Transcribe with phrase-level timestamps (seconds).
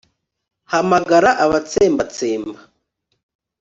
[0.71, 2.59] Hamagara abatsembatsemba